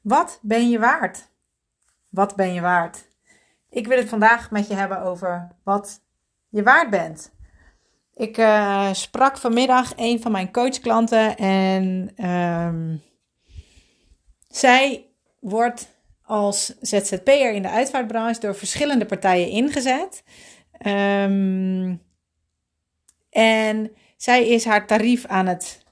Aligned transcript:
Wat 0.00 0.38
ben 0.42 0.70
je 0.70 0.78
waard? 0.78 1.28
Wat 2.08 2.36
ben 2.36 2.54
je 2.54 2.60
waard? 2.60 3.08
Ik 3.70 3.86
wil 3.86 3.98
het 3.98 4.08
vandaag 4.08 4.50
met 4.50 4.68
je 4.68 4.74
hebben 4.74 5.02
over 5.02 5.48
wat 5.62 6.00
je 6.48 6.62
waard 6.62 6.90
bent. 6.90 7.32
Ik 8.14 8.38
uh, 8.38 8.92
sprak 8.92 9.38
vanmiddag 9.38 9.92
een 9.96 10.20
van 10.20 10.32
mijn 10.32 10.52
coachklanten 10.52 11.36
en 11.36 12.12
um, 12.30 13.02
zij 14.48 15.06
wordt 15.38 15.88
als 16.22 16.78
ZZP'er 16.80 17.52
in 17.52 17.62
de 17.62 17.70
uitvaartbranche 17.70 18.40
door 18.40 18.54
verschillende 18.54 19.06
partijen 19.06 19.48
ingezet. 19.48 20.22
Um, 20.86 22.02
en 23.30 23.90
zij 24.16 24.48
is 24.48 24.64
haar 24.64 24.86
tarief 24.86 25.26
aan 25.26 25.46
het 25.46 25.84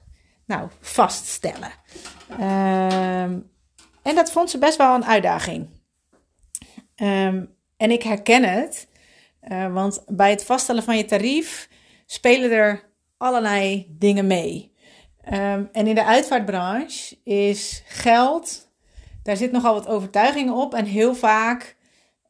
nou, 0.45 0.69
vaststellen. 0.79 1.71
Um, 2.39 3.49
en 4.01 4.15
dat 4.15 4.31
vond 4.31 4.49
ze 4.49 4.57
best 4.57 4.77
wel 4.77 4.95
een 4.95 5.05
uitdaging. 5.05 5.67
Um, 6.95 7.55
en 7.77 7.91
ik 7.91 8.03
herken 8.03 8.43
het, 8.43 8.87
uh, 9.51 9.73
want 9.73 10.03
bij 10.07 10.29
het 10.29 10.45
vaststellen 10.45 10.83
van 10.83 10.97
je 10.97 11.05
tarief 11.05 11.69
spelen 12.05 12.51
er 12.51 12.89
allerlei 13.17 13.85
dingen 13.89 14.27
mee. 14.27 14.73
Um, 15.33 15.69
en 15.71 15.87
in 15.87 15.95
de 15.95 16.05
uitvaartbranche 16.05 17.17
is 17.23 17.83
geld, 17.85 18.69
daar 19.23 19.37
zit 19.37 19.51
nogal 19.51 19.73
wat 19.73 19.87
overtuigingen 19.87 20.53
op. 20.53 20.73
En 20.73 20.85
heel 20.85 21.15
vaak 21.15 21.77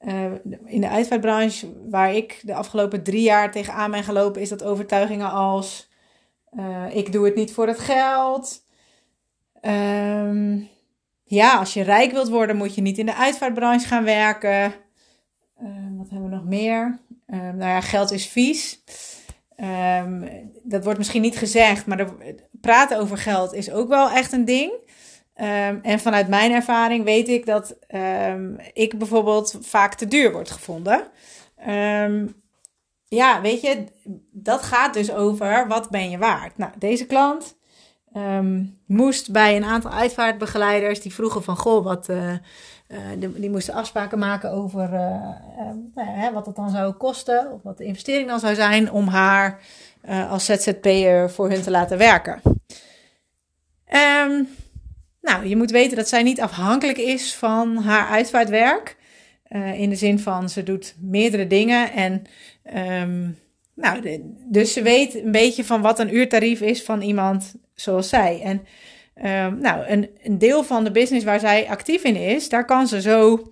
uh, 0.01 0.31
in 0.65 0.81
de 0.81 0.89
uitvaartbranche, 0.89 1.89
waar 1.89 2.13
ik 2.13 2.39
de 2.43 2.53
afgelopen 2.53 3.03
drie 3.03 3.21
jaar 3.21 3.51
tegenaan 3.51 3.91
ben 3.91 4.03
gelopen, 4.03 4.41
is 4.41 4.49
dat 4.49 4.63
overtuigingen 4.63 5.31
als: 5.31 5.89
uh, 6.51 6.95
ik 6.95 7.11
doe 7.11 7.25
het 7.25 7.35
niet 7.35 7.53
voor 7.53 7.67
het 7.67 7.79
geld. 7.79 8.65
Um, 9.61 10.69
ja, 11.29 11.57
als 11.57 11.73
je 11.73 11.83
rijk 11.83 12.11
wilt 12.11 12.29
worden, 12.29 12.55
moet 12.55 12.75
je 12.75 12.81
niet 12.81 12.97
in 12.97 13.05
de 13.05 13.15
uitvaartbranche 13.15 13.87
gaan 13.87 14.03
werken. 14.03 14.73
Uh, 15.61 15.69
wat 15.97 16.09
hebben 16.09 16.29
we 16.29 16.35
nog 16.35 16.45
meer? 16.45 16.99
Uh, 17.27 17.39
nou 17.39 17.57
ja, 17.57 17.81
geld 17.81 18.11
is 18.11 18.27
vies. 18.27 18.83
Um, 19.57 20.29
dat 20.63 20.83
wordt 20.83 20.97
misschien 20.97 21.21
niet 21.21 21.37
gezegd, 21.37 21.85
maar 21.85 22.13
praten 22.61 22.99
over 22.99 23.17
geld 23.17 23.53
is 23.53 23.71
ook 23.71 23.87
wel 23.87 24.09
echt 24.09 24.31
een 24.31 24.45
ding. 24.45 24.71
En 25.81 25.99
vanuit 25.99 26.27
mijn 26.27 26.51
ervaring 26.51 27.03
weet 27.03 27.27
ik 27.27 27.45
dat 27.45 27.77
ik 28.73 28.97
bijvoorbeeld 28.97 29.57
vaak 29.61 29.93
te 29.93 30.07
duur 30.07 30.31
word 30.31 30.51
gevonden. 30.51 31.07
ja, 33.07 33.41
weet 33.41 33.61
je, 33.61 33.83
dat 34.31 34.61
gaat 34.61 34.93
dus 34.93 35.11
over 35.11 35.67
wat 35.67 35.89
ben 35.89 36.09
je 36.09 36.17
waard. 36.17 36.57
Nou, 36.57 36.71
deze 36.77 37.05
klant 37.05 37.58
um, 38.19 38.77
moest 38.85 39.31
bij 39.31 39.55
een 39.55 39.63
aantal 39.63 39.91
uitvaartbegeleiders 39.91 41.01
die 41.01 41.13
vroegen 41.13 41.43
van 41.43 41.57
goh, 41.57 41.83
wat, 41.83 42.09
uh, 42.09 42.31
uh, 42.87 42.97
die, 43.35 43.49
moesten 43.49 43.73
afspraken 43.73 44.19
maken 44.19 44.51
over 44.51 44.83
uh, 44.83 45.69
nou 45.95 46.19
ja, 46.19 46.33
wat 46.33 46.45
het 46.45 46.55
dan 46.55 46.69
zou 46.69 46.93
kosten 46.93 47.51
of 47.51 47.63
wat 47.63 47.77
de 47.77 47.83
investering 47.83 48.27
dan 48.27 48.39
zou 48.39 48.55
zijn 48.55 48.91
om 48.91 49.07
haar 49.07 49.59
als 50.29 50.45
ZZP'er 50.45 51.31
voor 51.31 51.49
hun 51.49 51.61
te 51.61 51.71
laten 51.71 51.97
werken. 51.97 52.41
Um, 54.25 54.47
nou, 55.21 55.47
je 55.47 55.55
moet 55.55 55.71
weten 55.71 55.97
dat 55.97 56.07
zij 56.07 56.23
niet 56.23 56.41
afhankelijk 56.41 56.97
is 56.97 57.35
van 57.35 57.77
haar 57.77 58.07
uitvaartwerk. 58.07 58.97
in 59.73 59.89
de 59.89 59.95
zin 59.95 60.19
van 60.19 60.49
ze 60.49 60.63
doet 60.63 60.95
meerdere 60.99 61.47
dingen 61.47 61.91
en 61.91 62.23
nou, 63.73 64.21
dus 64.49 64.73
ze 64.73 64.81
weet 64.81 65.15
een 65.15 65.31
beetje 65.31 65.63
van 65.63 65.81
wat 65.81 65.99
een 65.99 66.15
uurtarief 66.15 66.61
is 66.61 66.83
van 66.83 67.01
iemand 67.01 67.55
zoals 67.81 68.09
zij. 68.09 68.41
En 68.41 68.65
um, 69.45 69.59
nou, 69.59 69.87
een, 69.87 70.09
een 70.23 70.37
deel 70.37 70.63
van 70.63 70.83
de 70.83 70.91
business 70.91 71.25
waar 71.25 71.39
zij 71.39 71.69
actief 71.69 72.03
in 72.03 72.15
is, 72.15 72.49
daar 72.49 72.65
kan 72.65 72.87
ze 72.87 73.01
zo 73.01 73.47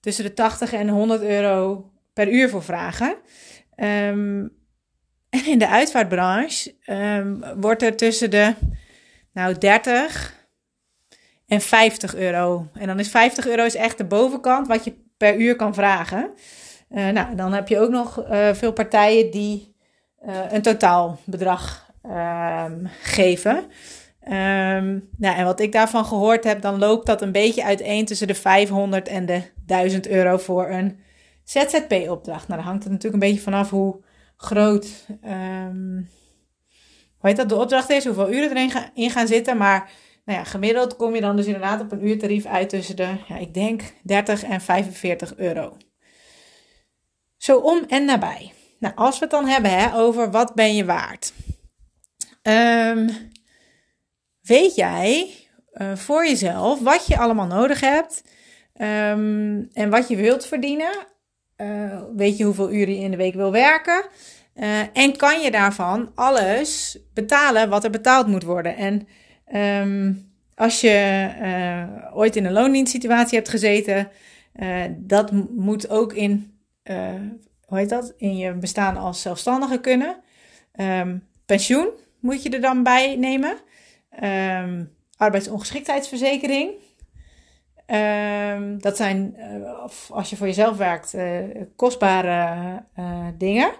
tussen 0.00 0.24
de 0.24 0.34
80 0.34 0.72
en 0.72 0.88
100 0.88 1.22
euro 1.22 1.90
per 2.12 2.28
uur 2.28 2.48
voor 2.48 2.62
vragen. 2.62 3.16
Um, 3.76 4.54
en 5.30 5.46
in 5.46 5.58
de 5.58 5.68
uitvaartbranche 5.68 6.74
um, 6.86 7.60
wordt 7.60 7.82
er 7.82 7.96
tussen 7.96 8.30
de 8.30 8.54
nou, 9.32 9.58
30 9.58 10.34
en 11.46 11.60
50 11.60 12.14
euro. 12.14 12.68
En 12.74 12.86
dan 12.86 12.98
is 12.98 13.08
50 13.08 13.46
euro 13.46 13.64
is 13.64 13.74
echt 13.74 13.98
de 13.98 14.04
bovenkant 14.04 14.66
wat 14.66 14.84
je 14.84 14.94
per 15.16 15.36
uur 15.36 15.56
kan 15.56 15.74
vragen. 15.74 16.30
Uh, 16.90 17.08
nou, 17.08 17.34
dan 17.34 17.52
heb 17.52 17.68
je 17.68 17.78
ook 17.78 17.90
nog 17.90 18.28
uh, 18.30 18.54
veel 18.54 18.72
partijen 18.72 19.30
die 19.30 19.74
uh, 20.26 20.52
een 20.52 20.62
totaalbedrag 20.62 21.85
um, 22.10 22.88
geven. 23.02 23.56
Um, 24.28 25.08
nou, 25.16 25.36
en 25.36 25.44
wat 25.44 25.60
ik 25.60 25.72
daarvan 25.72 26.04
gehoord 26.04 26.44
heb, 26.44 26.60
dan 26.60 26.78
loopt 26.78 27.06
dat 27.06 27.22
een 27.22 27.32
beetje 27.32 27.64
uiteen 27.64 28.04
tussen 28.04 28.26
de 28.26 28.34
500 28.34 29.08
en 29.08 29.26
de 29.26 29.42
1000 29.66 30.08
euro 30.08 30.36
voor 30.36 30.70
een 30.70 30.98
ZZP-opdracht. 31.44 32.48
Nou, 32.48 32.60
daar 32.60 32.68
hangt 32.68 32.82
het 32.82 32.92
natuurlijk 32.92 33.22
een 33.22 33.28
beetje 33.28 33.44
vanaf 33.44 33.70
hoe 33.70 34.04
groot 34.36 35.06
um, 35.24 36.08
hoe 37.18 37.28
heet 37.28 37.36
dat, 37.36 37.48
de 37.48 37.56
opdracht 37.56 37.90
is, 37.90 38.04
hoeveel 38.04 38.32
uren 38.32 38.56
erin 38.56 38.72
in 38.94 39.10
gaan 39.10 39.26
zitten. 39.26 39.56
Maar 39.56 39.90
nou 40.24 40.38
ja, 40.38 40.44
gemiddeld 40.44 40.96
kom 40.96 41.14
je 41.14 41.20
dan 41.20 41.36
dus 41.36 41.46
inderdaad 41.46 41.80
op 41.80 41.92
een 41.92 42.06
uurtarief 42.06 42.46
uit 42.46 42.68
tussen 42.68 42.96
de, 42.96 43.08
ja, 43.28 43.36
ik 43.36 43.54
denk 43.54 43.82
30 44.02 44.42
en 44.42 44.60
45 44.60 45.36
euro. 45.36 45.76
Zo 47.36 47.58
om 47.58 47.84
en 47.88 48.04
nabij. 48.04 48.52
Nou, 48.78 48.94
als 48.94 49.14
we 49.18 49.24
het 49.24 49.30
dan 49.30 49.46
hebben 49.46 49.70
hè, 49.70 49.94
over 49.94 50.30
wat 50.30 50.54
ben 50.54 50.74
je 50.74 50.84
waard. 50.84 51.32
Um, 52.48 53.08
weet 54.42 54.74
jij 54.74 55.34
uh, 55.72 55.96
voor 55.96 56.26
jezelf 56.26 56.80
wat 56.80 57.06
je 57.06 57.18
allemaal 57.18 57.46
nodig 57.46 57.80
hebt 57.80 58.22
um, 58.80 59.68
en 59.72 59.90
wat 59.90 60.08
je 60.08 60.16
wilt 60.16 60.46
verdienen? 60.46 61.06
Uh, 61.56 62.02
weet 62.16 62.36
je 62.36 62.44
hoeveel 62.44 62.72
uren 62.72 62.94
je 62.94 63.00
in 63.00 63.10
de 63.10 63.16
week 63.16 63.34
wil 63.34 63.52
werken? 63.52 64.04
Uh, 64.54 64.80
en 64.92 65.16
kan 65.16 65.40
je 65.40 65.50
daarvan 65.50 66.12
alles 66.14 66.98
betalen 67.14 67.68
wat 67.68 67.84
er 67.84 67.90
betaald 67.90 68.26
moet 68.26 68.42
worden? 68.42 68.76
En 68.76 69.08
um, 69.82 70.32
als 70.54 70.80
je 70.80 71.30
ooit 72.14 72.36
in 72.36 72.44
een 72.44 72.52
loondienstsituatie 72.52 73.38
hebt 73.38 73.50
gezeten, 73.50 74.10
dat 74.96 75.32
moet 75.50 75.88
ook 75.88 76.12
in 76.12 76.60
hoe 77.66 77.78
heet 77.78 77.88
dat, 77.88 78.14
in 78.16 78.36
je 78.36 78.52
bestaan 78.52 78.96
als 78.96 79.22
zelfstandige 79.22 79.80
kunnen. 79.80 80.16
Pensioen 81.46 81.88
moet 82.26 82.42
je 82.42 82.50
er 82.50 82.60
dan 82.60 82.82
bij 82.82 83.16
nemen. 83.16 83.56
Um, 84.22 84.94
arbeidsongeschiktheidsverzekering. 85.16 86.70
Um, 87.86 88.80
dat 88.80 88.96
zijn, 88.96 89.36
uh, 89.38 89.88
als 90.10 90.30
je 90.30 90.36
voor 90.36 90.46
jezelf 90.46 90.76
werkt, 90.76 91.14
uh, 91.14 91.38
kostbare 91.76 92.82
uh, 92.98 93.26
dingen. 93.38 93.72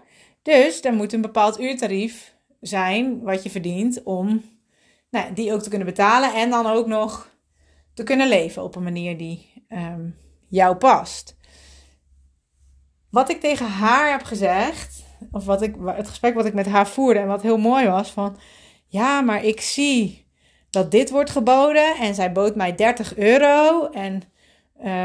Dus 0.42 0.82
er 0.84 0.94
moet 0.94 1.12
een 1.12 1.20
bepaald 1.20 1.60
uurtarief 1.60 2.34
zijn 2.60 3.22
wat 3.22 3.42
je 3.42 3.50
verdient 3.50 4.02
om 4.02 4.42
nou, 5.10 5.32
die 5.32 5.52
ook 5.52 5.62
te 5.62 5.68
kunnen 5.68 5.86
betalen 5.86 6.34
en 6.34 6.50
dan 6.50 6.66
ook 6.66 6.86
nog 6.86 7.30
te 7.94 8.02
kunnen 8.02 8.28
leven 8.28 8.62
op 8.62 8.76
een 8.76 8.82
manier 8.82 9.18
die 9.18 9.64
um, 9.68 10.16
jou 10.48 10.76
past. 10.76 11.36
Wat 13.10 13.30
ik 13.30 13.40
tegen 13.40 13.66
haar 13.66 14.10
heb 14.10 14.22
gezegd, 14.22 15.05
of 15.30 15.44
wat 15.44 15.62
ik, 15.62 15.74
het 15.84 16.08
gesprek 16.08 16.34
wat 16.34 16.46
ik 16.46 16.54
met 16.54 16.66
haar 16.66 16.86
voerde 16.86 17.20
en 17.20 17.26
wat 17.26 17.42
heel 17.42 17.58
mooi 17.58 17.88
was, 17.88 18.10
van 18.10 18.36
ja, 18.86 19.20
maar 19.20 19.44
ik 19.44 19.60
zie 19.60 20.26
dat 20.70 20.90
dit 20.90 21.10
wordt 21.10 21.30
geboden 21.30 21.96
en 21.96 22.14
zij 22.14 22.32
bood 22.32 22.54
mij 22.54 22.74
30 22.74 23.16
euro 23.16 23.88
en 23.90 24.22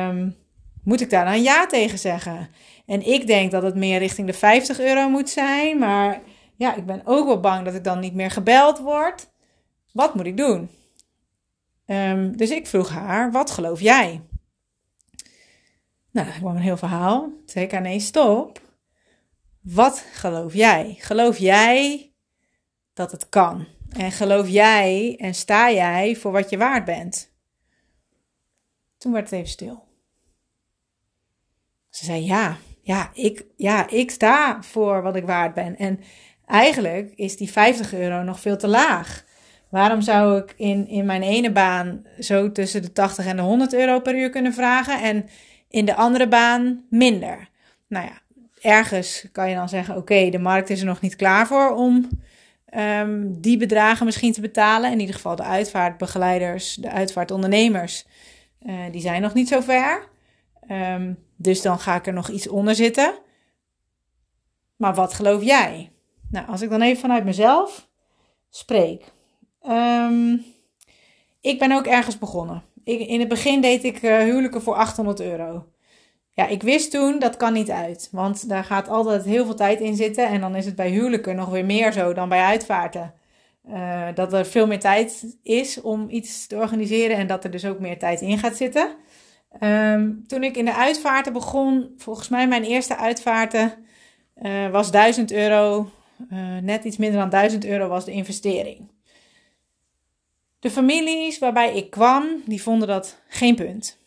um, 0.09 0.35
moet 0.83 1.01
ik 1.01 1.09
daar 1.09 1.25
dan 1.25 1.41
ja 1.41 1.65
tegen 1.65 1.99
zeggen? 1.99 2.49
En 2.85 3.07
ik 3.07 3.27
denk 3.27 3.51
dat 3.51 3.63
het 3.63 3.75
meer 3.75 3.99
richting 3.99 4.27
de 4.27 4.33
50 4.33 4.79
euro 4.79 5.09
moet 5.09 5.29
zijn, 5.29 5.77
maar 5.79 6.21
ja, 6.55 6.75
ik 6.75 6.85
ben 6.85 7.01
ook 7.05 7.25
wel 7.25 7.39
bang 7.39 7.65
dat 7.65 7.73
ik 7.73 7.83
dan 7.83 7.99
niet 7.99 8.13
meer 8.13 8.31
gebeld 8.31 8.79
word. 8.79 9.29
Wat 9.91 10.15
moet 10.15 10.25
ik 10.25 10.37
doen? 10.37 10.69
Um, 11.85 12.37
dus 12.37 12.49
ik 12.49 12.67
vroeg 12.67 12.89
haar, 12.89 13.31
wat 13.31 13.51
geloof 13.51 13.81
jij? 13.81 14.21
Nou, 16.11 16.27
dat 16.27 16.37
kwam 16.37 16.55
een 16.55 16.61
heel 16.61 16.77
verhaal. 16.77 17.29
Ik, 17.53 17.79
nee, 17.79 17.99
stop. 17.99 18.61
Wat 19.61 20.05
geloof 20.13 20.53
jij? 20.53 20.95
Geloof 20.99 21.37
jij 21.37 22.11
dat 22.93 23.11
het 23.11 23.29
kan? 23.29 23.67
En 23.89 24.11
geloof 24.11 24.47
jij 24.47 25.15
en 25.19 25.33
sta 25.33 25.71
jij 25.71 26.15
voor 26.15 26.31
wat 26.31 26.49
je 26.49 26.57
waard 26.57 26.85
bent? 26.85 27.31
Toen 28.97 29.11
werd 29.11 29.29
het 29.29 29.39
even 29.39 29.49
stil. 29.49 29.83
Ze 31.89 32.05
zei 32.05 32.25
ja, 32.25 32.57
ja, 32.81 33.11
ik, 33.13 33.45
ja, 33.55 33.89
ik 33.89 34.11
sta 34.11 34.63
voor 34.63 35.01
wat 35.01 35.15
ik 35.15 35.25
waard 35.25 35.53
ben. 35.53 35.77
En 35.77 35.99
eigenlijk 36.45 37.11
is 37.15 37.37
die 37.37 37.51
50 37.51 37.93
euro 37.93 38.23
nog 38.23 38.39
veel 38.39 38.57
te 38.57 38.67
laag. 38.67 39.25
Waarom 39.69 40.01
zou 40.01 40.37
ik 40.37 40.53
in, 40.57 40.87
in 40.87 41.05
mijn 41.05 41.21
ene 41.21 41.51
baan 41.51 42.05
zo 42.19 42.51
tussen 42.51 42.81
de 42.81 42.91
80 42.91 43.25
en 43.25 43.35
de 43.35 43.41
100 43.41 43.73
euro 43.73 43.99
per 43.99 44.15
uur 44.15 44.29
kunnen 44.29 44.53
vragen? 44.53 45.01
En 45.01 45.29
in 45.67 45.85
de 45.85 45.95
andere 45.95 46.27
baan 46.27 46.85
minder. 46.89 47.49
Nou 47.87 48.05
ja, 48.05 48.21
ergens 48.61 49.25
kan 49.31 49.49
je 49.49 49.55
dan 49.55 49.69
zeggen: 49.69 49.95
oké, 49.95 50.29
de 50.29 50.39
markt 50.39 50.69
is 50.69 50.79
er 50.79 50.85
nog 50.85 51.01
niet 51.01 51.15
klaar 51.15 51.47
voor 51.47 51.75
om 51.75 52.09
um, 52.77 53.41
die 53.41 53.57
bedragen 53.57 54.05
misschien 54.05 54.33
te 54.33 54.41
betalen. 54.41 54.91
In 54.91 54.99
ieder 54.99 55.15
geval 55.15 55.35
de 55.35 55.43
uitvaartbegeleiders, 55.43 56.75
de 56.75 56.91
uitvaartondernemers 56.91 58.05
die 58.91 59.01
zijn 59.01 59.21
nog 59.21 59.33
niet 59.33 59.47
zo 59.47 59.59
ver. 59.59 60.09
Ehm, 60.67 61.13
dus 61.35 61.61
dan 61.61 61.79
ga 61.79 61.95
ik 61.95 62.07
er 62.07 62.13
nog 62.13 62.29
iets 62.29 62.47
onder 62.47 62.75
zitten. 62.75 63.13
Maar 64.75 64.93
wat 64.93 65.13
geloof 65.13 65.43
jij? 65.43 65.91
Nou, 66.29 66.47
als 66.47 66.61
ik 66.61 66.69
dan 66.69 66.81
even 66.81 67.01
vanuit 67.01 67.23
mezelf 67.23 67.89
spreek. 68.49 69.11
Ehm, 69.61 70.37
ik 71.41 71.59
ben 71.59 71.71
ook 71.71 71.85
ergens 71.85 72.17
begonnen. 72.17 72.63
Ik, 72.83 72.99
in 72.99 73.19
het 73.19 73.29
begin 73.29 73.61
deed 73.61 73.83
ik 73.83 74.01
uh, 74.01 74.17
huwelijken 74.17 74.61
voor 74.61 74.75
800 74.75 75.19
euro. 75.19 75.70
Ja, 76.41 76.47
ik 76.47 76.63
wist 76.63 76.91
toen 76.91 77.19
dat 77.19 77.37
kan 77.37 77.53
niet 77.53 77.69
uit. 77.69 78.09
Want 78.11 78.49
daar 78.49 78.63
gaat 78.63 78.87
altijd 78.87 79.23
heel 79.23 79.45
veel 79.45 79.55
tijd 79.55 79.79
in 79.79 79.95
zitten. 79.95 80.27
En 80.27 80.41
dan 80.41 80.55
is 80.55 80.65
het 80.65 80.75
bij 80.75 80.89
huwelijken 80.89 81.35
nog 81.35 81.49
weer 81.49 81.65
meer 81.65 81.91
zo 81.91 82.13
dan 82.13 82.29
bij 82.29 82.41
uitvaarten. 82.41 83.13
Uh, 83.69 84.07
dat 84.13 84.33
er 84.33 84.45
veel 84.45 84.67
meer 84.67 84.79
tijd 84.79 85.37
is 85.43 85.81
om 85.81 86.09
iets 86.09 86.47
te 86.47 86.55
organiseren 86.55 87.17
en 87.17 87.27
dat 87.27 87.43
er 87.43 87.51
dus 87.51 87.65
ook 87.65 87.79
meer 87.79 87.99
tijd 87.99 88.21
in 88.21 88.37
gaat 88.37 88.55
zitten. 88.55 88.95
Um, 89.63 90.27
toen 90.27 90.43
ik 90.43 90.57
in 90.57 90.65
de 90.65 90.75
uitvaarten 90.75 91.33
begon, 91.33 91.93
volgens 91.97 92.29
mij 92.29 92.47
mijn 92.47 92.63
eerste 92.63 92.97
uitvaarten 92.97 93.73
uh, 94.41 94.69
was 94.69 94.91
1000 94.91 95.31
euro. 95.31 95.91
Uh, 96.31 96.57
net 96.61 96.83
iets 96.83 96.97
minder 96.97 97.19
dan 97.19 97.29
1000 97.29 97.65
euro 97.65 97.87
was 97.87 98.05
de 98.05 98.11
investering. 98.11 98.89
De 100.59 100.69
families 100.69 101.39
waarbij 101.39 101.75
ik 101.75 101.89
kwam, 101.89 102.25
die 102.45 102.61
vonden 102.61 102.87
dat 102.87 103.17
geen 103.27 103.55
punt. 103.55 104.00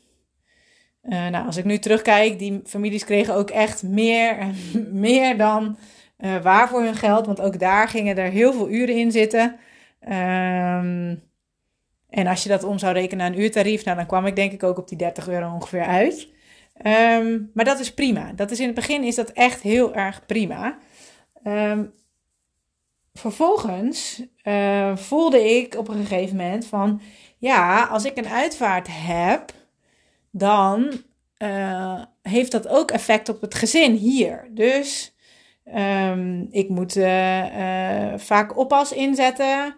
Uh, 1.09 1.27
nou, 1.27 1.47
als 1.47 1.57
ik 1.57 1.65
nu 1.65 1.79
terugkijk, 1.79 2.39
die 2.39 2.61
families 2.65 3.05
kregen 3.05 3.35
ook 3.35 3.51
echt 3.51 3.83
meer, 3.83 4.37
meer 5.09 5.37
dan 5.37 5.77
uh, 6.19 6.37
waar 6.43 6.69
voor 6.69 6.83
hun 6.83 6.95
geld. 6.95 7.27
Want 7.27 7.41
ook 7.41 7.59
daar 7.59 7.89
gingen 7.89 8.17
er 8.17 8.31
heel 8.31 8.53
veel 8.53 8.71
uren 8.71 8.97
in 8.97 9.13
zitten. 9.13 9.57
Um, 10.01 11.23
en 12.09 12.27
als 12.27 12.43
je 12.43 12.49
dat 12.49 12.65
om 12.65 12.79
zou 12.79 12.93
rekenen 12.93 13.19
naar 13.19 13.35
een 13.35 13.43
uurtarief, 13.43 13.85
nou, 13.85 13.97
dan 13.97 14.07
kwam 14.07 14.27
ik 14.27 14.37
denk 14.37 14.53
ik 14.53 14.63
ook 14.63 14.79
op 14.79 14.89
die 14.89 14.99
30 14.99 15.29
euro 15.29 15.53
ongeveer 15.55 15.85
uit. 15.85 16.29
Um, 16.87 17.51
maar 17.55 17.65
dat 17.65 17.81
is 17.81 17.95
prima. 17.95 18.33
Dat 18.33 18.51
is 18.51 18.61
in 18.61 18.67
het 18.67 18.75
begin 18.75 19.03
is 19.03 19.15
dat 19.15 19.31
echt 19.31 19.61
heel 19.61 19.95
erg 19.95 20.27
prima. 20.27 20.79
Um, 21.47 21.93
vervolgens 23.13 24.23
uh, 24.43 24.97
voelde 24.97 25.57
ik 25.57 25.75
op 25.77 25.89
een 25.89 26.07
gegeven 26.07 26.37
moment 26.37 26.67
van, 26.67 27.01
ja, 27.39 27.85
als 27.85 28.05
ik 28.05 28.17
een 28.17 28.29
uitvaart 28.29 28.89
heb, 28.91 29.53
dan 30.37 30.93
uh, 31.39 32.03
heeft 32.23 32.53
dat 32.53 32.69
ook 32.69 32.91
effect 32.91 33.29
op 33.29 33.41
het 33.41 33.55
gezin 33.55 33.93
hier. 33.93 34.49
Dus 34.51 35.15
um, 35.77 36.49
ik 36.51 36.69
moet 36.69 36.97
uh, 36.97 38.15
vaak 38.17 38.57
oppas 38.59 38.93
inzetten. 38.93 39.77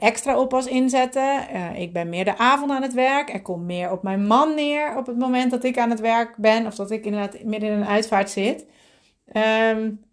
extra 0.00 0.38
oppas 0.38 0.66
inzetten. 0.66 1.46
ik 1.76 1.92
ben 1.92 2.08
meer 2.08 2.24
de 2.24 2.38
avond 2.38 2.70
aan 2.70 2.82
het 2.82 2.94
werk. 2.94 3.32
Er 3.32 3.42
komt 3.42 3.64
meer 3.64 3.90
op 3.90 4.02
mijn 4.02 4.26
man 4.26 4.54
neer 4.54 4.96
op 4.96 5.06
het 5.06 5.18
moment 5.18 5.50
dat 5.50 5.64
ik 5.64 5.78
aan 5.78 5.90
het 5.90 6.00
werk 6.00 6.36
ben. 6.36 6.66
Of 6.66 6.74
dat 6.74 6.90
ik 6.90 7.04
inderdaad 7.04 7.42
midden 7.42 7.70
in 7.70 7.76
een 7.76 7.86
uitvaart 7.86 8.30
zit. 8.30 8.66
Um, 9.72 10.04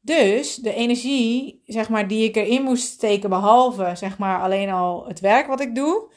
dus 0.00 0.54
de 0.54 0.74
energie, 0.74 1.62
zeg 1.66 1.88
maar, 1.88 2.08
die 2.08 2.24
ik 2.24 2.36
erin 2.36 2.62
moest 2.62 2.88
steken, 2.88 3.30
behalve 3.30 3.90
zeg 3.94 4.18
maar 4.18 4.40
alleen 4.40 4.70
al 4.70 5.06
het 5.06 5.20
werk 5.20 5.46
wat 5.46 5.60
ik 5.60 5.74
doe, 5.74 6.10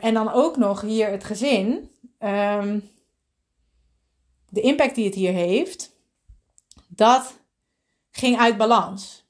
en 0.00 0.14
dan 0.14 0.32
ook 0.32 0.56
nog 0.56 0.80
hier 0.80 1.10
het 1.10 1.24
gezin, 1.24 1.90
um, 2.18 2.90
de 4.48 4.60
impact 4.60 4.94
die 4.94 5.04
het 5.04 5.14
hier 5.14 5.32
heeft, 5.32 5.96
dat 6.88 7.38
ging 8.10 8.38
uit 8.38 8.56
balans. 8.56 9.26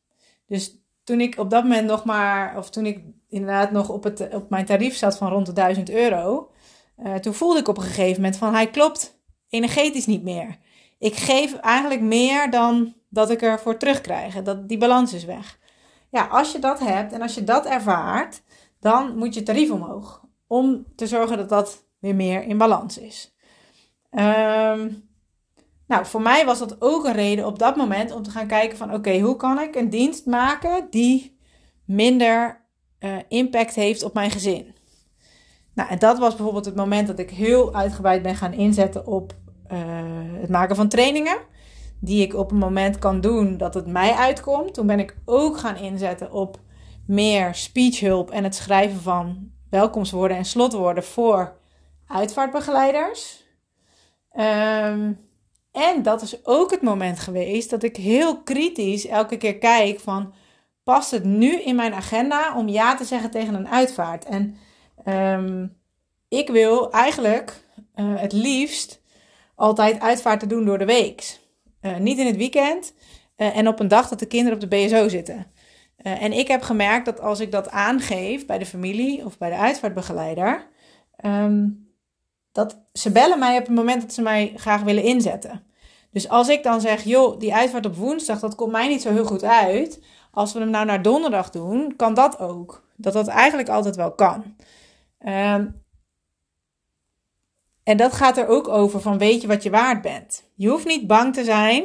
Dus 0.47 0.77
toen 1.05 1.21
ik 1.21 1.39
op 1.39 1.51
dat 1.51 1.63
moment 1.63 1.87
nog 1.87 2.05
maar, 2.05 2.57
of 2.57 2.71
toen 2.71 2.87
ik 2.87 3.01
inderdaad 3.29 3.71
nog 3.71 3.89
op, 3.89 4.05
het, 4.05 4.35
op 4.35 4.51
mijn 4.51 4.65
tarief 4.65 4.97
zat 4.97 5.17
van 5.17 5.31
rond 5.31 5.47
de 5.47 5.53
1000 5.53 5.91
euro, 5.91 6.51
uh, 6.99 7.15
toen 7.15 7.35
voelde 7.35 7.59
ik 7.59 7.69
op 7.69 7.77
een 7.77 7.83
gegeven 7.83 8.23
moment 8.23 8.37
van 8.37 8.55
hij 8.55 8.71
klopt 8.71 9.21
energetisch 9.49 10.07
niet 10.07 10.23
meer. 10.23 10.59
Ik 10.99 11.17
geef 11.17 11.55
eigenlijk 11.55 12.01
meer 12.01 12.51
dan 12.51 12.95
dat 13.09 13.31
ik 13.31 13.43
ervoor 13.43 13.77
terugkrijg. 13.77 14.43
Dat, 14.43 14.69
die 14.69 14.79
balans 14.79 15.13
is 15.13 15.25
weg. 15.25 15.59
Ja, 16.11 16.27
als 16.27 16.53
je 16.53 16.59
dat 16.59 16.79
hebt 16.81 17.13
en 17.13 17.23
als 17.23 17.35
je 17.35 17.45
dat 17.45 17.67
ervaart, 17.67 18.43
dan 18.81 19.17
moet 19.17 19.35
je 19.35 19.43
tarief 19.43 19.71
omhoog. 19.71 20.23
Om 20.47 20.87
te 20.97 21.07
zorgen 21.07 21.37
dat 21.37 21.49
dat 21.49 21.85
weer 21.99 22.15
meer 22.15 22.43
in 22.43 22.59
balans 22.59 22.99
is. 22.99 23.37
Um, 24.11 25.09
nou, 25.87 26.07
voor 26.07 26.23
mij 26.23 26.45
was 26.45 26.59
dat 26.59 26.77
ook 26.81 27.05
een 27.05 27.13
reden 27.13 27.47
op 27.47 27.59
dat 27.59 27.77
moment 27.77 28.13
om 28.13 28.23
te 28.23 28.31
gaan 28.31 28.47
kijken 28.47 28.79
van 28.79 28.95
oké, 28.95 29.19
hoe 29.19 29.37
kan 29.37 29.61
ik 29.61 29.75
een 29.75 29.91
dienst 29.91 30.27
maken 30.27 30.87
die 30.91 31.39
minder 31.85 32.67
uh, 33.01 33.17
impact 33.29 33.75
heeft 33.75 34.03
op 34.03 34.15
mijn 34.15 34.31
gezin. 34.31 34.75
Nou, 35.75 35.91
en 35.91 35.99
dat 35.99 36.19
was 36.19 36.35
bijvoorbeeld 36.35 36.65
het 36.65 36.77
moment 36.77 37.07
dat 37.07 37.19
ik 37.19 37.31
heel 37.31 37.75
uitgebreid 37.75 38.23
ben 38.23 38.37
gaan 38.37 38.53
inzetten 38.53 39.07
op 39.07 39.35
uh, 39.73 39.79
het 40.41 40.51
maken 40.51 40.77
van 40.77 40.89
trainingen 40.89 41.39
die 42.01 42.23
ik 42.23 42.35
op 42.35 42.51
een 42.51 42.59
moment 42.59 42.99
kan 42.99 43.21
doen 43.21 43.57
dat 43.57 43.75
het 43.75 43.87
mij 43.87 44.13
uitkomt. 44.13 44.75
Toen 44.75 44.87
ben 44.87 44.99
ik 44.99 45.17
ook 45.25 45.59
gaan 45.59 45.77
inzetten 45.77 46.33
op 46.33 46.61
meer 47.07 47.55
speechhulp 47.55 48.31
en 48.31 48.45
het 48.45 48.55
schrijven 48.55 49.01
van 49.01 49.51
welkomstwoorden 49.71 50.37
en 50.37 50.45
slotwoorden 50.45 51.05
voor 51.05 51.58
uitvaartbegeleiders. 52.09 53.45
Um, 54.33 55.27
en 55.73 56.03
dat 56.03 56.23
is 56.23 56.47
ook 56.47 56.71
het 56.71 56.83
moment 56.83 57.19
geweest 57.19 57.71
dat 57.71 57.83
ik 57.83 57.97
heel 57.97 58.43
kritisch 58.43 59.07
elke 59.07 59.37
keer 59.37 59.59
kijk 59.59 60.01
van 60.01 60.33
past 60.83 61.11
het 61.11 61.25
nu 61.25 61.61
in 61.61 61.77
mijn 61.77 61.95
agenda 61.95 62.57
om 62.57 62.69
ja 62.69 62.95
te 62.95 63.05
zeggen 63.05 63.31
tegen 63.31 63.55
een 63.55 63.69
uitvaart? 63.69 64.25
En 64.25 64.57
um, 65.07 65.77
ik 66.29 66.49
wil 66.49 66.91
eigenlijk 66.93 67.63
uh, 67.95 68.21
het 68.21 68.33
liefst 68.33 69.03
altijd 69.55 70.01
uitvaarten 70.01 70.49
doen 70.49 70.65
door 70.65 70.79
de 70.79 70.85
week. 70.85 71.39
Uh, 71.83 71.97
niet 71.97 72.19
in 72.19 72.27
het 72.27 72.37
weekend 72.37 72.95
uh, 73.37 73.57
en 73.57 73.69
op 73.69 73.81
een 73.81 73.89
dag 73.89 74.09
dat 74.09 74.19
de 74.19 74.27
kinderen 74.27 74.63
op 74.63 74.71
de 74.71 74.77
BSO 74.77 75.09
zitten. 75.09 75.53
En 75.97 76.33
ik 76.33 76.49
heb 76.49 76.63
gemerkt 76.63 77.05
dat 77.05 77.21
als 77.21 77.41
ik 77.41 77.53
dat 77.53 77.71
aangeef 77.71 78.47
bij 78.47 78.59
de 78.59 78.67
familie 78.67 79.25
of 79.25 79.39
bij 79.39 79.51
de 79.51 79.57
uitvaartbegeleider, 79.57 80.69
um, 81.25 81.88
dat 82.59 82.79
ze 82.93 83.13
bellen 83.13 83.39
mij 83.39 83.59
op 83.59 83.67
het 83.67 83.75
moment 83.75 84.03
dat 84.03 84.13
ze 84.13 84.23
mij 84.23 84.53
graag 84.57 84.83
willen 84.83 85.03
inzetten. 85.03 85.63
Dus 86.11 86.29
als 86.29 86.49
ik 86.49 86.63
dan 86.63 86.81
zeg, 86.81 87.05
joh, 87.05 87.39
die 87.39 87.55
uitvaart 87.55 87.87
op 87.87 87.97
woensdag, 87.97 88.41
dat 88.41 88.55
komt 88.55 88.73
mij 88.73 88.89
niet 88.89 89.03
zo 89.03 89.13
heel 89.13 89.25
goed 89.25 89.45
uit. 89.45 90.03
Als 90.31 90.53
we 90.53 90.59
hem 90.59 90.71
nou 90.71 90.87
naar 90.87 91.03
donderdag 91.03 91.51
doen, 91.51 91.97
kan 91.97 92.15
dat 92.15 92.39
ook. 92.39 92.85
Dat 92.97 93.13
dat 93.13 93.27
eigenlijk 93.27 93.69
altijd 93.69 93.97
wel 93.97 94.13
kan. 94.13 94.57
Um, 95.27 95.83
en 97.83 97.97
dat 97.97 98.13
gaat 98.13 98.37
er 98.37 98.49
ook 98.49 98.69
over 98.69 99.01
van 99.01 99.19
weet 99.19 99.41
je 99.41 99.49
wat 99.49 99.63
je 99.63 99.71
waard 99.71 100.03
bent. 100.03 100.45
Je 100.55 100.69
hoeft 100.69 100.87
niet 100.87 101.07
bang 101.07 101.35
te 101.35 101.45
zijn 101.45 101.85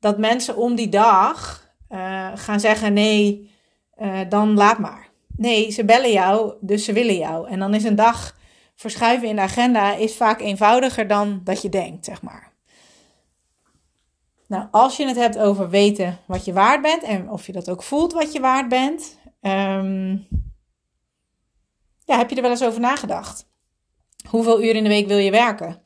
dat 0.00 0.18
mensen 0.18 0.56
om 0.56 0.74
die 0.74 0.88
dag 0.88 1.68
uh, 1.90 2.28
gaan 2.34 2.60
zeggen 2.60 2.92
nee, 2.92 3.50
uh, 3.98 4.20
dan 4.28 4.54
laat 4.54 4.78
maar. 4.78 5.08
Nee, 5.36 5.70
ze 5.70 5.84
bellen 5.84 6.12
jou, 6.12 6.54
dus 6.60 6.84
ze 6.84 6.92
willen 6.92 7.16
jou. 7.16 7.48
En 7.48 7.58
dan 7.58 7.74
is 7.74 7.84
een 7.84 7.96
dag 7.96 8.35
verschuiven 8.76 9.28
in 9.28 9.36
de 9.36 9.42
agenda 9.42 9.94
is 9.94 10.16
vaak 10.16 10.40
eenvoudiger 10.40 11.06
dan 11.06 11.40
dat 11.44 11.62
je 11.62 11.68
denkt, 11.68 12.04
zeg 12.04 12.22
maar. 12.22 12.54
Nou, 14.48 14.68
als 14.70 14.96
je 14.96 15.06
het 15.06 15.16
hebt 15.16 15.38
over 15.38 15.68
weten 15.68 16.18
wat 16.26 16.44
je 16.44 16.52
waard 16.52 16.82
bent 16.82 17.02
en 17.02 17.30
of 17.30 17.46
je 17.46 17.52
dat 17.52 17.70
ook 17.70 17.82
voelt 17.82 18.12
wat 18.12 18.32
je 18.32 18.40
waard 18.40 18.68
bent, 18.68 19.18
um, 19.40 20.28
ja, 22.04 22.16
heb 22.16 22.30
je 22.30 22.36
er 22.36 22.42
wel 22.42 22.50
eens 22.50 22.64
over 22.64 22.80
nagedacht? 22.80 23.48
Hoeveel 24.28 24.62
uur 24.62 24.74
in 24.74 24.82
de 24.82 24.88
week 24.88 25.06
wil 25.06 25.18
je 25.18 25.30
werken? 25.30 25.82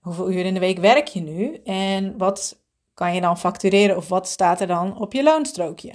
Hoeveel 0.00 0.30
uur 0.30 0.44
in 0.44 0.54
de 0.54 0.60
week 0.60 0.78
werk 0.78 1.06
je 1.06 1.20
nu? 1.20 1.54
En 1.64 2.18
wat 2.18 2.62
kan 2.94 3.14
je 3.14 3.20
dan 3.20 3.38
factureren 3.38 3.96
of 3.96 4.08
wat 4.08 4.28
staat 4.28 4.60
er 4.60 4.66
dan 4.66 4.98
op 4.98 5.12
je 5.12 5.22
loonstrookje? 5.22 5.92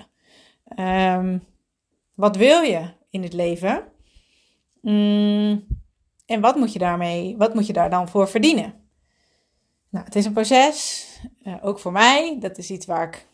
Um, 0.80 1.44
wat 2.14 2.36
wil 2.36 2.62
je 2.62 2.94
in 3.10 3.24
het 3.24 3.34
leven? 3.34 3.84
Mm, 4.82 5.66
en 6.26 6.42
wat 6.42 6.56
moet 6.56 6.74
je 6.74 6.80
daarmee, 6.80 7.36
wat 7.38 7.54
moet 7.54 7.68
je 7.68 7.74
daar 7.74 7.90
dan 7.90 8.08
voor 8.08 8.28
verdienen? 8.28 8.74
Nou, 9.90 10.06
het 10.06 10.16
is 10.16 10.26
een 10.26 10.34
proces, 10.34 11.08
uh, 11.44 11.54
ook 11.62 11.80
voor 11.80 11.92
mij. 11.92 12.38
Dat 12.40 12.58
is 12.58 12.72
iets 12.72 12.86
waar 12.86 13.08
ik 13.08 13.28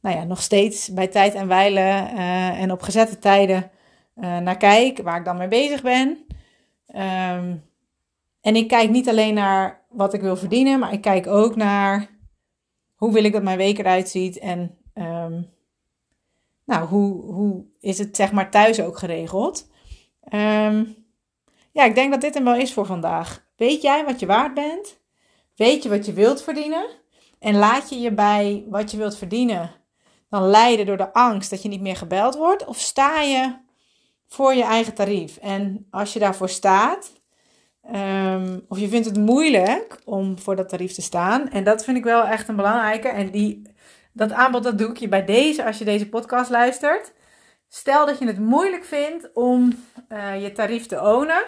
nou 0.00 0.16
ja, 0.16 0.24
nog 0.24 0.42
steeds 0.42 0.92
bij 0.92 1.06
tijd 1.06 1.34
en 1.34 1.48
wijlen 1.48 2.14
uh, 2.14 2.60
en 2.60 2.72
op 2.72 2.82
gezette 2.82 3.18
tijden 3.18 3.70
uh, 4.16 4.38
naar 4.38 4.56
kijk, 4.56 4.98
waar 5.02 5.18
ik 5.18 5.24
dan 5.24 5.36
mee 5.36 5.48
bezig 5.48 5.82
ben. 5.82 6.08
Um, 6.88 7.66
en 8.40 8.56
ik 8.56 8.68
kijk 8.68 8.90
niet 8.90 9.08
alleen 9.08 9.34
naar 9.34 9.84
wat 9.88 10.14
ik 10.14 10.20
wil 10.20 10.36
verdienen, 10.36 10.78
maar 10.78 10.92
ik 10.92 11.00
kijk 11.00 11.26
ook 11.26 11.56
naar 11.56 12.08
hoe 12.94 13.12
wil 13.12 13.24
ik 13.24 13.32
dat 13.32 13.42
mijn 13.42 13.56
week 13.56 13.78
eruit 13.78 14.08
ziet 14.08 14.38
en 14.38 14.78
um, 14.94 15.50
nou, 16.64 16.86
hoe, 16.86 17.32
hoe 17.32 17.64
is 17.80 17.98
het 17.98 18.16
zeg 18.16 18.32
maar 18.32 18.50
thuis 18.50 18.80
ook 18.80 18.98
geregeld. 18.98 19.70
Um, 20.34 20.97
ja, 21.78 21.84
ik 21.84 21.94
denk 21.94 22.10
dat 22.10 22.20
dit 22.20 22.34
hem 22.34 22.44
wel 22.44 22.54
is 22.54 22.72
voor 22.72 22.86
vandaag. 22.86 23.46
Weet 23.56 23.82
jij 23.82 24.04
wat 24.04 24.20
je 24.20 24.26
waard 24.26 24.54
bent? 24.54 24.98
Weet 25.56 25.82
je 25.82 25.88
wat 25.88 26.06
je 26.06 26.12
wilt 26.12 26.42
verdienen? 26.42 26.86
En 27.38 27.54
laat 27.54 27.88
je 27.88 28.00
je 28.00 28.12
bij 28.12 28.64
wat 28.68 28.90
je 28.90 28.96
wilt 28.96 29.16
verdienen 29.16 29.70
dan 30.30 30.42
leiden 30.42 30.86
door 30.86 30.96
de 30.96 31.12
angst 31.12 31.50
dat 31.50 31.62
je 31.62 31.68
niet 31.68 31.80
meer 31.80 31.96
gebeld 31.96 32.36
wordt? 32.36 32.64
Of 32.64 32.78
sta 32.78 33.20
je 33.20 33.56
voor 34.26 34.54
je 34.54 34.62
eigen 34.62 34.94
tarief? 34.94 35.36
En 35.36 35.86
als 35.90 36.12
je 36.12 36.18
daarvoor 36.18 36.48
staat, 36.48 37.18
Ehm, 37.92 38.58
of 38.68 38.78
je 38.78 38.88
vindt 38.88 39.06
het 39.06 39.16
moeilijk 39.16 40.00
om 40.04 40.38
voor 40.38 40.56
dat 40.56 40.68
tarief 40.68 40.92
te 40.92 41.02
staan. 41.02 41.50
En 41.50 41.64
dat 41.64 41.84
vind 41.84 41.96
ik 41.96 42.04
wel 42.04 42.24
echt 42.24 42.48
een 42.48 42.56
belangrijke. 42.56 43.08
En 43.08 43.30
die, 43.30 43.62
dat 44.12 44.32
aanbod 44.32 44.62
dat 44.62 44.78
doe 44.78 44.90
ik 44.90 44.96
je 44.96 45.08
bij 45.08 45.24
deze 45.24 45.64
als 45.64 45.78
je 45.78 45.84
deze 45.84 46.08
podcast 46.08 46.50
luistert. 46.50 47.12
Stel 47.68 48.06
dat 48.06 48.18
je 48.18 48.26
het 48.26 48.38
moeilijk 48.38 48.84
vindt 48.84 49.32
om 49.32 49.84
uh, 50.08 50.42
je 50.42 50.52
tarief 50.52 50.86
te 50.86 51.00
ownen. 51.00 51.44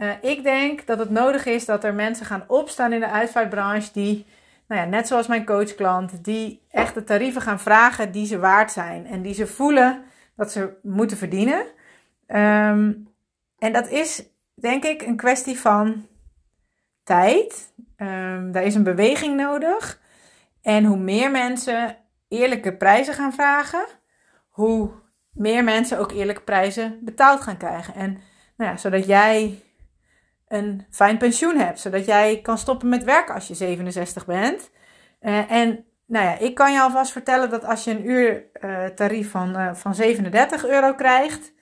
Uh, 0.00 0.12
ik 0.20 0.42
denk 0.42 0.86
dat 0.86 0.98
het 0.98 1.10
nodig 1.10 1.46
is 1.46 1.64
dat 1.64 1.84
er 1.84 1.94
mensen 1.94 2.26
gaan 2.26 2.44
opstaan 2.46 2.92
in 2.92 3.00
de 3.00 3.08
uitvaartbranche 3.08 3.92
die, 3.92 4.26
nou 4.66 4.80
ja, 4.80 4.86
net 4.86 5.06
zoals 5.06 5.26
mijn 5.26 5.44
coachklant, 5.44 6.24
die 6.24 6.62
echt 6.70 6.94
de 6.94 7.04
tarieven 7.04 7.42
gaan 7.42 7.60
vragen 7.60 8.12
die 8.12 8.26
ze 8.26 8.38
waard 8.38 8.72
zijn. 8.72 9.06
En 9.06 9.22
die 9.22 9.34
ze 9.34 9.46
voelen 9.46 10.02
dat 10.36 10.52
ze 10.52 10.72
moeten 10.82 11.16
verdienen. 11.16 11.58
Um, 12.26 13.08
en 13.58 13.72
dat 13.72 13.88
is 13.88 14.24
denk 14.54 14.84
ik 14.84 15.02
een 15.02 15.16
kwestie 15.16 15.60
van 15.60 16.06
tijd. 17.04 17.72
Um, 17.96 18.52
daar 18.52 18.64
is 18.64 18.74
een 18.74 18.82
beweging 18.82 19.36
nodig. 19.36 20.00
En 20.62 20.84
hoe 20.84 20.96
meer 20.96 21.30
mensen 21.30 21.96
eerlijke 22.28 22.76
prijzen 22.76 23.14
gaan 23.14 23.32
vragen, 23.32 23.84
hoe 24.48 24.90
meer 25.32 25.64
mensen 25.64 25.98
ook 25.98 26.12
eerlijke 26.12 26.42
prijzen 26.42 26.98
betaald 27.00 27.40
gaan 27.40 27.56
krijgen. 27.56 27.94
En 27.94 28.20
nou 28.56 28.70
ja, 28.70 28.76
zodat 28.76 29.06
jij 29.06 29.62
een 30.52 30.86
fijn 30.90 31.18
pensioen 31.18 31.58
hebt, 31.58 31.80
zodat 31.80 32.04
jij 32.04 32.40
kan 32.42 32.58
stoppen 32.58 32.88
met 32.88 33.04
werken 33.04 33.34
als 33.34 33.48
je 33.48 33.54
67 33.54 34.26
bent. 34.26 34.70
Uh, 35.20 35.50
en 35.50 35.84
nou 36.06 36.24
ja, 36.26 36.38
ik 36.38 36.54
kan 36.54 36.72
je 36.72 36.80
alvast 36.80 37.12
vertellen 37.12 37.50
dat 37.50 37.64
als 37.64 37.84
je 37.84 37.90
een 37.90 38.08
uur 38.08 38.44
uh, 38.60 38.84
tarief 38.84 39.30
van, 39.30 39.56
uh, 39.56 39.74
van 39.74 39.94
37 39.94 40.66
euro 40.66 40.94
krijgt, 40.94 41.52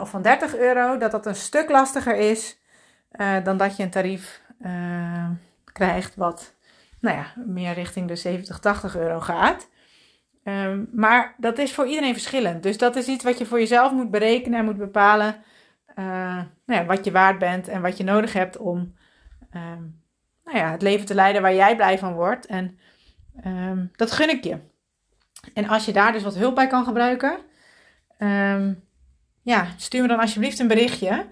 of 0.00 0.10
van 0.10 0.22
30 0.22 0.56
euro, 0.56 0.96
dat 0.96 1.10
dat 1.10 1.26
een 1.26 1.34
stuk 1.34 1.70
lastiger 1.70 2.16
is 2.16 2.60
dan 3.42 3.56
dat 3.56 3.76
je 3.76 3.82
een 3.82 3.90
tarief 3.90 4.42
krijgt 5.72 6.14
wat 6.14 6.54
nou 7.00 7.16
ja, 7.16 7.32
meer 7.46 7.72
richting 7.72 8.08
de 8.08 8.16
70, 8.16 8.58
80 8.58 8.96
euro 8.96 9.20
gaat. 9.20 9.68
Um, 10.44 10.88
maar 10.92 11.34
dat 11.36 11.58
is 11.58 11.72
voor 11.72 11.86
iedereen 11.86 12.12
verschillend. 12.12 12.62
Dus 12.62 12.78
dat 12.78 12.96
is 12.96 13.06
iets 13.06 13.24
wat 13.24 13.38
je 13.38 13.46
voor 13.46 13.58
jezelf 13.58 13.92
moet 13.92 14.10
berekenen 14.10 14.58
en 14.58 14.64
moet 14.64 14.76
bepalen 14.76 15.36
nou 15.94 16.46
ja, 16.66 16.84
wat 16.84 17.04
je 17.04 17.12
waard 17.12 17.38
bent 17.38 17.68
en 17.68 17.82
wat 17.82 17.96
je 17.96 18.04
nodig 18.04 18.32
hebt 18.32 18.56
om 18.56 18.94
um, 19.54 20.02
nou 20.44 20.58
ja, 20.58 20.70
het 20.70 20.82
leven 20.82 21.06
te 21.06 21.14
leiden 21.14 21.42
waar 21.42 21.54
jij 21.54 21.76
blij 21.76 21.98
van 21.98 22.12
wordt. 22.12 22.46
En 22.46 22.78
um, 23.44 23.90
dat 23.96 24.12
gun 24.12 24.28
ik 24.28 24.44
je. 24.44 24.58
En 25.54 25.68
als 25.68 25.84
je 25.84 25.92
daar 25.92 26.12
dus 26.12 26.22
wat 26.22 26.34
hulp 26.34 26.54
bij 26.54 26.66
kan 26.66 26.84
gebruiken, 26.84 27.38
ja, 29.42 29.66
stuur 29.76 30.02
me 30.02 30.08
dan 30.08 30.20
alsjeblieft 30.20 30.58
een 30.58 30.68
berichtje. 30.68 31.26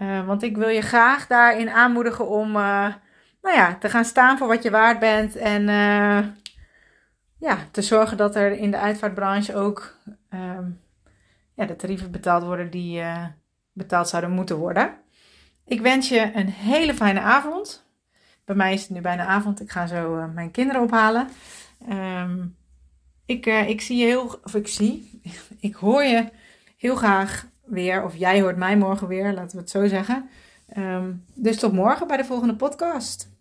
Uh, 0.00 0.26
want 0.26 0.42
ik 0.42 0.56
wil 0.56 0.68
je 0.68 0.80
graag 0.80 1.26
daarin 1.26 1.70
aanmoedigen 1.70 2.28
om 2.28 2.48
uh, 2.48 2.94
nou 3.42 3.56
ja, 3.56 3.74
te 3.74 3.88
gaan 3.88 4.04
staan 4.04 4.38
voor 4.38 4.48
wat 4.48 4.62
je 4.62 4.70
waard 4.70 4.98
bent. 4.98 5.36
En 5.36 5.62
ja, 7.38 7.58
te 7.70 7.82
zorgen 7.82 8.16
dat 8.16 8.36
er 8.36 8.52
in 8.52 8.70
de 8.70 8.78
uitvaartbranche 8.78 9.54
ook 9.54 9.98
ja, 11.54 11.66
de 11.66 11.76
tarieven 11.76 12.10
betaald 12.10 12.42
worden 12.42 12.70
die 12.70 13.02
betaald 13.74 14.08
zouden 14.08 14.30
moeten 14.30 14.56
worden. 14.56 14.94
Ik 15.66 15.80
wens 15.80 16.08
je 16.08 16.30
een 16.34 16.48
hele 16.48 16.94
fijne 16.94 17.20
avond. 17.20 17.86
Bij 18.44 18.56
mij 18.56 18.72
is 18.72 18.80
het 18.80 18.90
nu 18.90 19.00
bijna 19.00 19.26
avond. 19.26 19.60
Ik 19.60 19.70
ga 19.70 19.86
zo 19.86 20.28
mijn 20.34 20.50
kinderen 20.50 20.82
ophalen. 20.82 21.28
Um, 21.90 22.56
ik, 23.26 23.46
ik 23.46 23.80
zie 23.80 23.96
je 23.96 24.04
heel, 24.04 24.38
of 24.44 24.54
ik 24.54 24.68
zie, 24.68 25.20
ik 25.60 25.74
hoor 25.74 26.02
je 26.02 26.28
heel 26.76 26.96
graag 26.96 27.46
weer, 27.64 28.04
of 28.04 28.16
jij 28.16 28.40
hoort 28.40 28.56
mij 28.56 28.76
morgen 28.76 29.08
weer, 29.08 29.32
laten 29.32 29.56
we 29.56 29.62
het 29.62 29.70
zo 29.70 29.86
zeggen. 29.86 30.28
Um, 30.76 31.24
dus 31.34 31.58
tot 31.58 31.72
morgen 31.72 32.06
bij 32.06 32.16
de 32.16 32.24
volgende 32.24 32.56
podcast. 32.56 33.33